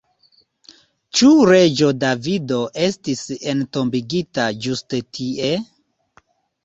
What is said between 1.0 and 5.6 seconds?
Ĉu reĝo Davido estis entombigita ĝuste tie?